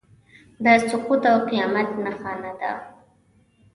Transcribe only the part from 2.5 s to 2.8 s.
ده.